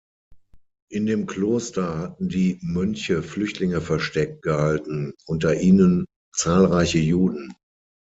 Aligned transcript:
In 0.89 1.05
dem 1.05 1.27
Kloster 1.27 1.99
hatten 1.99 2.27
die 2.27 2.57
Mönche 2.63 3.21
Flüchtlinge 3.21 3.81
versteckt 3.81 4.41
gehalten, 4.41 5.13
unter 5.27 5.53
ihnen 5.61 6.07
zahlreiche 6.35 6.97
Juden. 6.97 7.53